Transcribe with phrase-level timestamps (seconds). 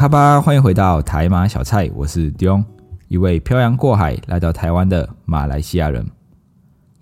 [0.00, 2.64] 卡巴，欢迎回到台马小菜，我是 Dion，
[3.08, 6.10] 一位漂洋过海来到台湾的马来西亚人。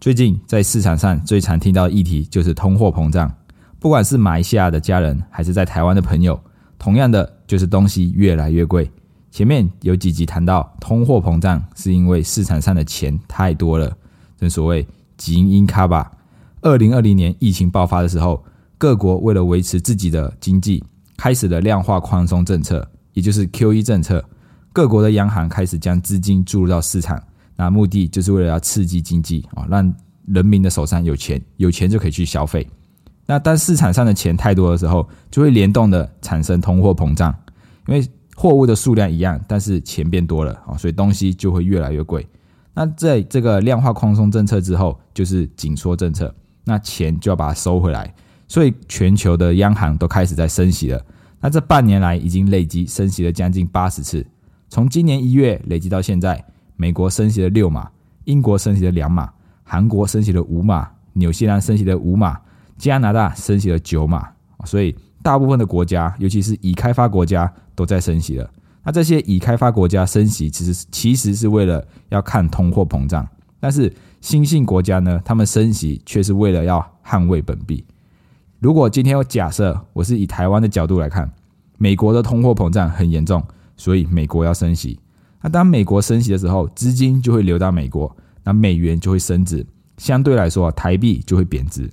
[0.00, 3.32] 最近在市场上最常听到的议题就是通货膨胀，
[3.78, 6.40] 不管是马来西亚的家人，还是在台湾的朋友，
[6.76, 8.90] 同样的就是东西越来越贵。
[9.30, 13.96] 前面有几集谈到通货膨胀是因为市场上的钱太多了，
[14.36, 14.84] 正所谓
[15.16, 16.10] 吉因卡巴。
[16.62, 18.44] 二零二零年疫情爆发的时候，
[18.76, 20.82] 各国为了维持自己的经济。
[21.18, 24.24] 开始了量化宽松政策，也就是 QE 政策。
[24.72, 27.20] 各国的央行开始将资金注入到市场，
[27.56, 29.92] 那目的就是为了要刺激经济啊，让
[30.26, 32.66] 人民的手上有钱，有钱就可以去消费。
[33.26, 37.34] 那当市场上的钱太多的时候，就会联动的产生通货膨胀，
[37.88, 42.24] 因为货物的数量一样，但是钱变多了啊，所以东西就会越来越贵。
[42.74, 46.32] 那在这个量化宽松政策之后，就是紧缩政策，
[46.62, 48.14] 那钱就要把它收回来。
[48.48, 51.00] 所以全球的央行都开始在升息了。
[51.40, 54.26] 那这半年来已经累积升息了将近八十次，
[54.68, 57.88] 从今年一月累积到现在，美国升息了六码，
[58.24, 59.30] 英国升息了两码，
[59.62, 62.40] 韩国升息了五码，纽西兰升息了五码，
[62.76, 64.30] 加拿大升息了九码。
[64.64, 68.50] 所以大部分的国家，尤其是已开发国家都在升息了。
[68.82, 73.28] 那这些已开发国家升息，其实其实是为了要看通货膨胀，
[73.60, 77.84] 但是新兴国家呢，他们升息却是为了要捍卫本币。
[78.60, 81.30] 如果今天我假设我是以台湾的角度来看，
[81.76, 83.40] 美国的通货膨胀很严重，
[83.76, 84.98] 所以美国要升息。
[85.40, 89.64] 那当美国升息的时候，资金就会流到美国，那美元就会升值，
[89.96, 91.88] 相对来说台币就会贬值。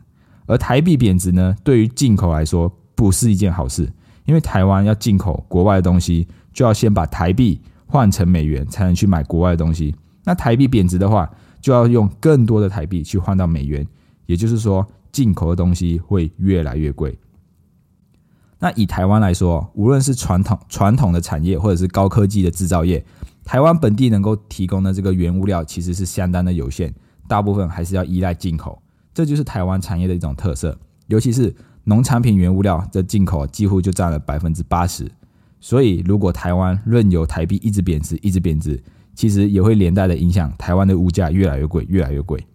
[0.48, 3.88] 而台币贬值呢，对于进口来说不是一件好事，
[4.26, 9.94] 因为台湾要进口国外的东西，就要先把台币换成美元，才能去买国外的东西。
[10.24, 11.30] 那台币贬值的话，
[11.62, 13.86] 就要用更多的台币去换到美元，
[14.26, 14.86] 也就是说。
[15.16, 17.18] 进口的东西会越来越贵。
[18.60, 23.02] 那以台湾来说，无论是传统传统的产业，或者是高科技的制造业，
[23.46, 26.94] 台湾本地能够提供的这个原物料其实是相当的有限，
[27.30, 28.82] 大部分还是要依赖进口。
[29.14, 30.78] 这就是台湾产业的一种特色，
[31.08, 31.56] 尤其是
[31.86, 35.10] 农产品原物料的进口几乎就占了百分之八十。
[35.62, 38.84] 所以，如果台湾任由台币一直贬值，一直贬值，
[39.14, 42.46] 其实也会连带的影响台湾的物价越来越贵，越来越贵。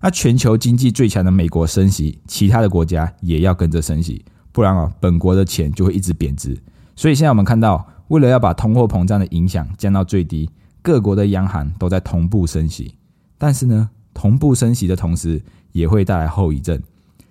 [0.00, 6.56] 那全球经济最强的美国升息，其他的国家也要跟着升息，不然啊，本国的钱就会一直贬值。
[6.94, 10.48] 所以现在我们看到，为了要把通货膨胀的影响降到最低，
[10.82, 12.94] 各国的央行都在同步升息。
[13.38, 15.42] 但是呢，同步升息的同时，
[15.72, 16.80] 也会带来后遗症。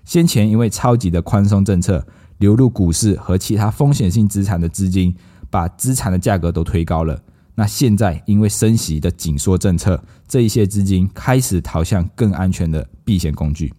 [0.03, 2.05] 先前因为超级的宽松政策
[2.37, 5.15] 流入股市和其他风险性资产的资金，
[5.49, 7.21] 把资产的价格都推高了。
[7.55, 13.73] 那现在因为升息的紧缩政策，这一些资金开始逃向更安全的避险工具。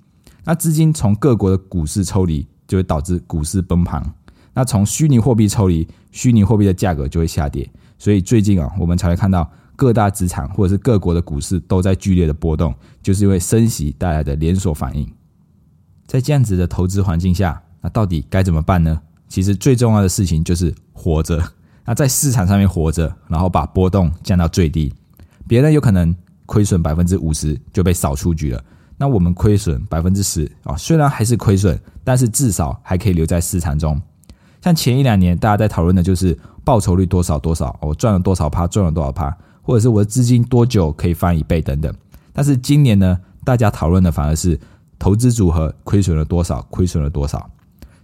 [0.45, 4.03] 那资金从各国的股市抽离，就会导致股市崩盘。
[4.55, 7.69] 那从虚拟货币抽离，虚拟货币的价格就会下跌。
[7.99, 15.07] 所以最近啊，我们才会看到各大资产或者是各国的股市都在剧烈的波动，就是因为升息带来的连锁反应。
[16.07, 19.03] 在这样子的投资环境下，那到底该怎么办呢？
[19.29, 21.53] 其实最重要的事情就是活着。
[21.87, 24.93] 那在市场上面活着，然后把波动降到最低，
[25.47, 26.15] 别人有可能
[26.45, 28.63] 亏损百分之五十就被扫出局了。
[28.99, 34.01] 那我们亏损百分之十啊，虽然还是亏损，但是至少还可以留在市场中。
[34.63, 41.95] 像前一两年大家在讨论的就是报酬率多少多少，我赚了多少趴，赚了多少趴，或者是我的资金多久可以翻一倍等等。
[42.33, 44.59] 但是今年呢，大家讨论的反而是
[44.99, 47.49] 投资组合亏损了多少，亏损了多少。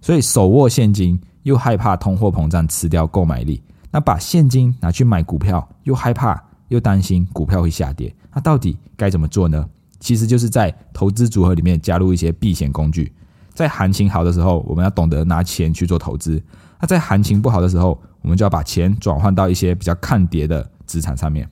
[0.01, 3.61] 所以手握现金又害怕通货膨胀吃掉购买力。
[3.93, 9.65] 那把现金拿去买股票，又害怕又担心股票会下跌，那到底该怎么做呢？
[10.01, 13.13] 其实就是在投资组合里面加入一些避险工具。
[13.55, 16.41] 在行情好的时候，我们要懂得拿钱去做投资；
[16.81, 21.49] 那在行情不好的时候，我们就要把钱转换到一些比较抗跌的资产上面。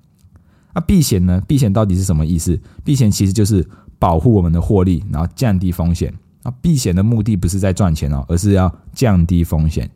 [0.75, 1.41] 那避险呢？
[1.47, 2.59] 避险到底是什么意思？
[2.83, 3.69] 避险其实就是
[3.99, 6.13] 保护我们的获利，然后降低风险。
[6.43, 9.89] 那避险的目的不是在赚钱哦，而是要降低风险。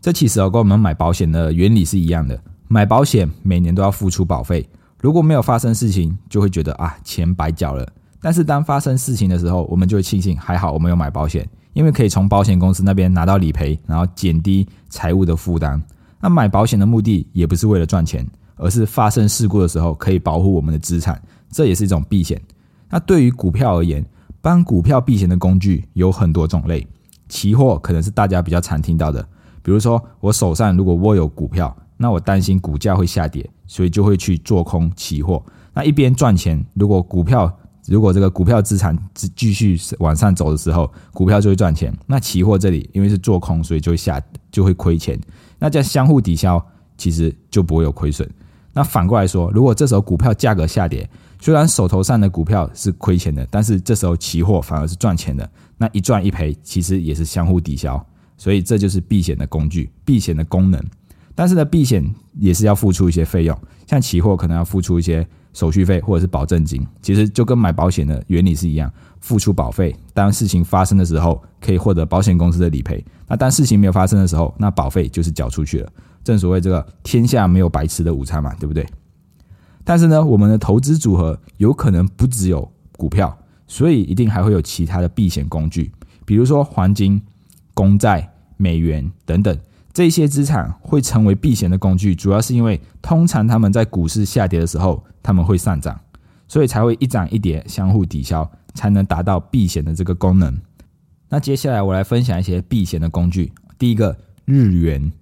[0.00, 2.40] 这其实哦，跟我们买保险的原理是一样的。
[2.68, 4.68] 买保险每年都要付出保费，
[5.00, 7.86] 如果没有发生事情，就会觉得啊钱白缴了。
[8.20, 15.82] 但是当发生事情的时候，我们就会庆幸还好我们有买保险，因为可以从保险公司那边拿到理赔，然后减低财务的负担。
[16.20, 21.20] 那买保险的目的也不是为了赚钱，而是发生事故的时候可以保护我们的资产，
[21.50, 22.40] 这也是一种避险。
[22.90, 24.04] 那对于股票而言，
[24.40, 26.86] 帮股票避险的工具有很多种类，
[27.28, 29.26] 期货可能是大家比较常听到的。
[29.68, 35.44] 比如说，我手上如果握有股票，那我担心股价会下跌，所以就会去做空期货。
[35.74, 37.54] 那一边赚钱，如果股票
[37.84, 41.94] 如果这个股票资产继继续往上走的时候，股票就会赚钱。
[42.06, 44.18] 那期货这里因为是做空，所以就会下
[44.50, 45.20] 就会亏钱。
[45.58, 46.64] 那这样相互抵消，
[46.96, 48.26] 其实就不会有亏损。
[48.72, 51.06] 那反过来说，如果这时候股票价格下跌，
[51.42, 55.46] 虽然手头上的股票是亏钱的，但是这时候期货反而是赚钱的。
[55.76, 58.02] 那一赚一赔，其实也是相互抵消。
[58.38, 60.82] 所以这就是避险的工具，避险的功能。
[61.34, 62.02] 但是呢，避险
[62.38, 63.56] 也是要付出一些费用，
[63.86, 66.84] 像期货可能要付出一些手续费或者是保证金。
[67.00, 68.90] 其实就跟买保险的原理是一样，
[69.20, 73.04] 付出保费，当事情发生的时候可以获得保险公司的理赔。
[73.28, 75.92] 那当事情没有发生的时候，那保费就是缴出去了。
[76.24, 78.84] 正所谓这个天下没有白吃的午餐嘛，对不对？
[79.84, 83.38] 但是呢，我们的投资组合有可能不只有股票，
[83.68, 85.92] 所以一定还会有其他的避险工具，
[86.24, 87.22] 比如说黄金。
[87.78, 89.56] 公债、美元等等
[89.94, 95.96] 这些资产会成为避险的工具，主要是因为通常他们在股市下跌的时候，他们会上涨，
[96.48, 100.60] 所以才会一涨一跌相互抵消，才能达到避险的这个功能。
[101.28, 103.52] 那接下来我来分享一些避险的工具。
[103.78, 105.12] 第一个，日元，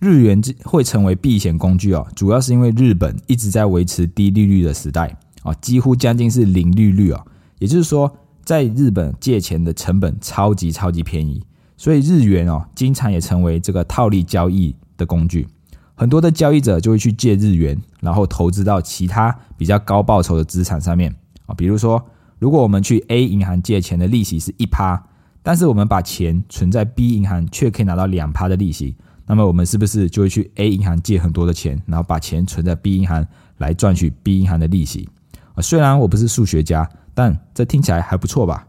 [0.00, 7.24] 日元会成为避险工具哦，主要是因为日本一直在维持低利率的时代啊，几乎将近是零利率啊，
[7.60, 8.12] 也就是说，
[8.44, 11.40] 在日本借钱的成本超级超级便宜。
[11.76, 15.46] 所以日元哦，经常也成为这个套利交易的工具。
[15.94, 21.14] 很多的交易者就会去借日元，然后投资到其他比较高报酬的资产上面
[21.46, 21.54] 啊。
[21.54, 22.04] 比如说，
[22.38, 25.00] 如果我们去 A 银行借钱的利息是一趴，
[25.42, 28.96] 但是我们把钱存在 B 银行，却可以拿到两趴的利息，
[29.26, 33.24] 那么我们是不是就会去 A 银行借很多的钱，然后把钱存在 B 银行
[33.58, 35.08] 来赚取 B 银行的利息
[35.54, 35.62] 啊？
[35.62, 38.66] 虽然我不是数学家，但这听起来还不错吧？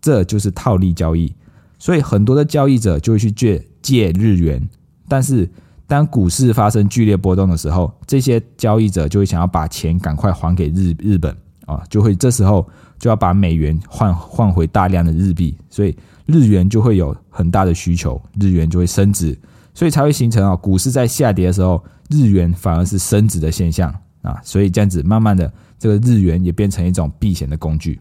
[0.00, 1.32] 这就是套利交易。
[1.80, 4.68] 所以很多的交易者就会去借借日元，
[5.08, 5.48] 但是
[5.86, 11.34] 当股市发生剧烈波动的时候，这些交易者就会想要把钱赶快还给日日本
[11.64, 12.68] 啊，就会这时候
[12.98, 15.96] 就要把美元换换回大量的日币，所以
[16.26, 19.36] 日元就会有很大的需求，日元就会升值，
[19.72, 23.90] 所以才会形成啊，股市在下跌的时候，日元反而是升值的现象
[24.20, 27.98] 啊，所以这样子慢慢的这个日元也变成一种避险的工具，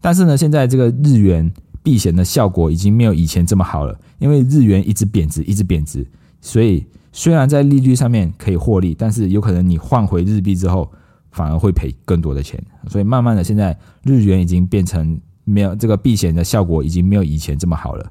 [0.00, 1.52] 但是呢，现在这个日元。
[1.86, 6.04] 避险的效果已经没有以前这么好了，因为日元一直贬值，一直贬值，
[6.40, 10.90] 所以虽然在利率上面可以获利，但是有可能你换回日币之后，
[11.30, 12.60] 反而会赔更多的钱。
[12.88, 18.10] 所以慢慢的，现在日元已经变成没有这个避险的效果，已经没有以前这么好了。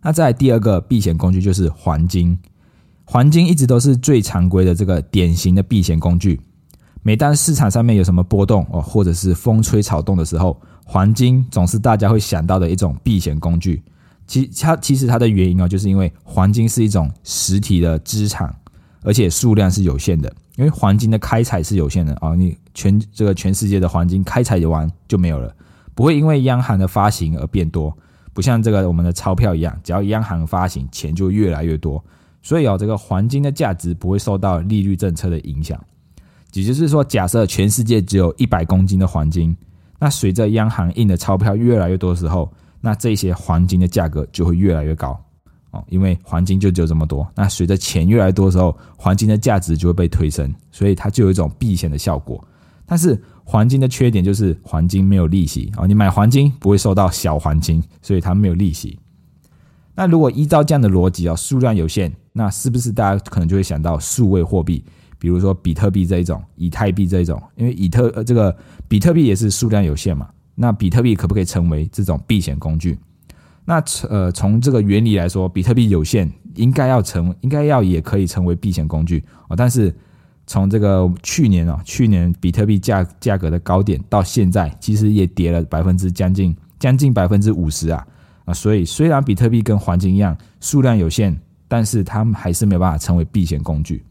[0.00, 2.38] 那在第二个避险工具就是黄金，
[3.04, 6.40] 黄金一直都是最常规的这个典型的避险工具。
[7.02, 13.82] 每当市场上面有什么波动哦，或者是风吹草动的时候，黄金总是大家会想到的一种避险工具。
[14.26, 18.54] 其它其实它的原因哦，就是因为黄金是一种实体的资产，
[19.02, 20.32] 而且数量是有限的。
[20.56, 25.52] 因为黄金的开采是有限的啊，你全这个全世界的黄金开采完就没有了，
[25.94, 27.92] 不会因为央行的发行而变多，
[28.32, 32.02] 不像这个我们的钞票一样，只要央行发行，钱就越来越多。
[32.42, 35.82] 所以哦，这个黄金的价值不会受到利率政策的影响。
[36.52, 39.56] 也就是说，假设全世界只有一百公斤的黄金，
[39.98, 45.18] 那随着央行印的钞票越来越多的时候，那这些黄金的价格就会越来越高
[45.70, 47.26] 哦，因为黄金就只有这么多。
[47.34, 52.44] 那随着钱越来越多的时候，黄金的价值就会被推升，所以它就有一种避险的效果。
[52.84, 58.98] 但是黄金的缺点就是黄金没有利息啊，你买黄金不会收到小黄金，所以它没有利息。
[59.94, 64.84] 那如果依照这样的逻辑啊，数量有限，那是不是大家可能就会想到数位货币？
[65.22, 68.52] 比如说比特币这一种，以太币这一种，因为以特呃这个
[68.88, 72.98] 比特币也是数量有限嘛，那比特币可不可以成为这种避险工具？
[73.64, 79.54] 那呃从这个原理来说，比特币有限，应该要成，应该要也可以成为避险工具哦。
[79.54, 79.94] 但是
[80.44, 88.04] 从这个去年啊，去年比特币价价格的高点到现在，其实也跌了百分之将近将近百分之五十啊
[88.44, 88.52] 啊！
[88.52, 91.38] 所以虽然比特币跟黄金一样数量有限，
[91.68, 94.04] 但是它们还是没有办法成为避险工具。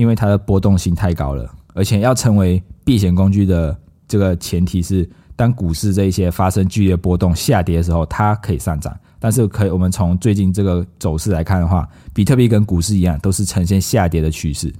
[0.00, 3.76] 因为它的波动性太高了，而且要成为避险工具的
[4.08, 8.98] 这个前提是，当股市这一些发生剧烈波动、下跌的时候，它可以上涨。
[9.18, 14.72] 但是，可以我们从最近这个走势来看的话，比特币跟股市一样，都是呈现下跌的趋势，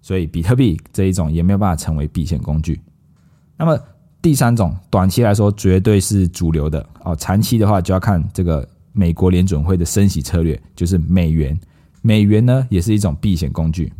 [0.00, 2.80] 所以比特币这一种也没有办法成为避险工具。
[3.56, 3.76] 那么
[4.22, 11.58] 第三种，短期来说绝对是主流的哦，长期的话就要看这个美国联准会的升息策略，就是美元。
[12.00, 13.92] 美元呢，也是一种避险工具。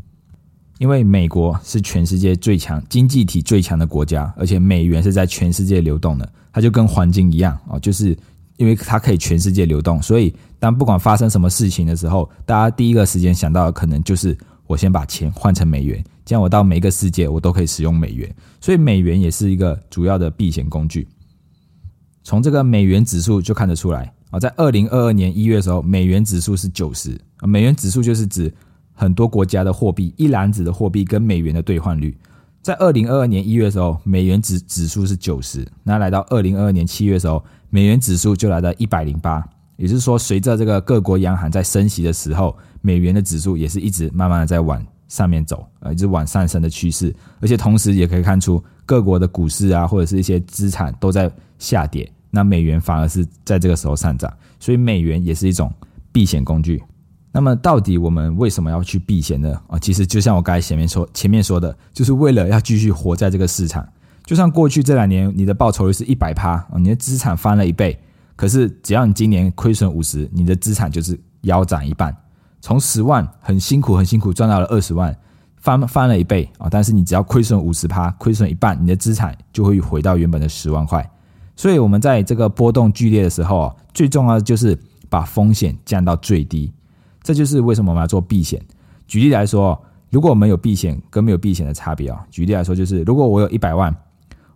[0.79, 8.17] 因为美国是全世界最强经济体最强的国家，而且美元是在全世界流动的，它就跟黄金一样哦，就是
[8.57, 21.09] 因为它可以全世界流动，所以当不管发生什么事情的时候，大家第一个时间想到的可能就是我先把钱换成美元，这样我到每一个世界我都可以使用美元，所以美元也是一个主要的避险工具。
[22.23, 28.53] 从这个美元指数就看得出来啊，在二零二二年一月的时候，美元指数是九十，美元指数就是指
[28.97, 32.17] 很多国家的货币一篮子的货币跟美元的兑换率。
[32.63, 39.47] 在二零二二年一月的时候，美元指指数是九十，那来到二零二二年七月的时候，美元指数就来到一百零八。
[39.77, 47.15] 也就是说，随着这个各国央行在升息的时候，美元的指数也是一直慢慢的在往上面走，呃，一直往上升的趋势。
[47.41, 55.71] 而且同时也可以看出，各国的股市啊，或者是一些资产都在下跌，那美元反而是在这个时候上涨，所以美元也是一种
[56.11, 56.83] 避险工具。
[57.37, 59.61] 那么，到底我们为什么要去避险呢？
[59.69, 63.87] 啊，其实就像我刚才前面说，前面说的，就是为了要继续活在这个市场。
[64.25, 68.01] 就像过去这两年，你的报酬率是一百趴啊，你的资产翻了一倍，
[68.37, 72.17] 可是只要你今年亏损五十，你的资产就是腰斩一半。
[72.63, 75.15] 从十万很辛苦很辛苦赚到了二十万，
[75.59, 81.07] 翻翻了一倍啊，但是你只要亏损五十趴，亏损一半，你的资产就会回到原本的十万块。
[81.55, 84.79] 所以，我们在这个波动剧烈的时候啊，最重要的就是
[85.11, 86.73] 把风险降到最低。
[87.27, 88.63] 这就是为什么我们要做避险。
[89.09, 89.77] 举例来说，
[90.11, 93.93] 如果我们有避险跟没有避险的差别啊，举例来说就是，如果我有一百万，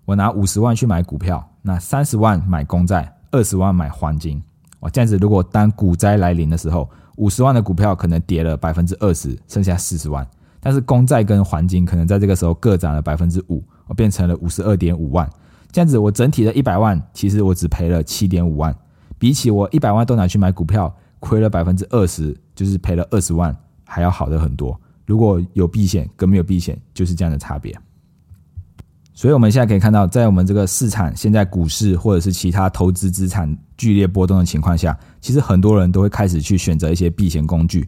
[0.05, 4.41] 我拿五十万去买股票，那三十万买公债，二十万买黄金。
[4.79, 10.25] 哇，这样子如果当股灾来临的时候，五十万的股票可能跌了百分之二十，剩下四十万，
[10.61, 15.29] 但是公债跟黄金可能在这个时候各涨了百分之五，我变成了五十二点五万。
[15.73, 18.73] 这样子我整体的一百万，其实我只赔了七点五万，
[19.19, 20.95] 比起我一百万都拿去买股票。
[21.21, 24.79] 亏了百分之二十，就是赔了二十万，还要好的很多。
[25.07, 27.79] 如果有避险跟没有避险，就是这样的差别。
[29.13, 37.87] 所以，我们现在可以看到，在我们这个市场，现在股市或者是其他投资资产剧烈波动的情况下，其实很多人都会开始去选择一些避险工具，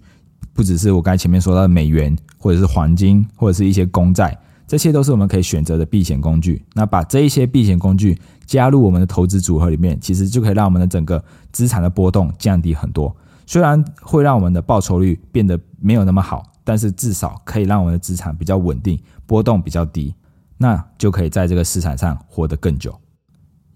[0.52, 4.38] 不只是我刚才前面说到的美元，或者是黄金，或者是一些公债。
[4.66, 6.62] 这些都是我们可以选择的避险工具。
[6.74, 13.14] 那把这一些避险工具加入我们的投资组合里面，其实就可以让我们的整个资产的波动降低很多。
[13.46, 20.14] 虽然会让我们的报酬率变得没有那么好，但是至少可以让我们的资产比较稳定，波动比较低，
[20.58, 22.94] 那就可以在这个市场上活得更久。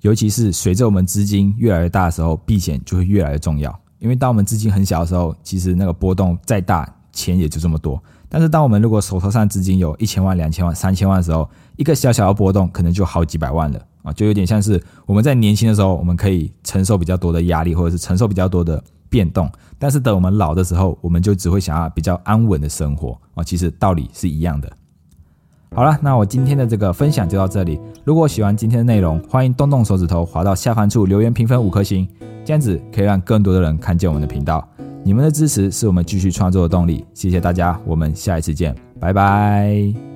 [0.02, 3.76] 尤其是随着我们资金越来越大的时候，避险就会越来越重要。
[3.99, 8.00] 因为当我们资金很小的时候，其实那个波动再大，钱也就这么多。
[8.28, 19.50] 但是，当我们如果手头上资金有一千万、两千万、三千万的时候，一个小小的波动可能就好几百万了啊，就有点像是我们在年轻的时候，我们可以承受比较多的压力，或者是承受比较多的变动。
[19.78, 23.44] 但是等我们老的时候，我们就只会想要比较安稳的生活啊。
[23.44, 24.70] 其实道理是一样的。
[25.75, 27.78] 好了，那我今天的这个分享就到这里。
[28.04, 32.08] 如果喜欢今天的内容，欢迎动动手指头滑到下方处留言评分五颗星，
[32.44, 34.66] 这样子可以让更多的人看见我们的频道。
[35.02, 40.15] 你们的支持是我们继续创作的动力，谢谢大家，我们下一次见，拜拜。